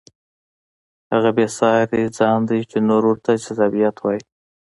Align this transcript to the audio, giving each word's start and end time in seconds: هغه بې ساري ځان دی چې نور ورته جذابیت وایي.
هغه 1.13 1.29
بې 1.35 1.47
ساري 1.57 2.03
ځان 2.17 2.39
دی 2.49 2.59
چې 2.69 2.77
نور 2.89 3.03
ورته 3.07 3.31
جذابیت 3.43 3.95
وایي. 3.99 4.21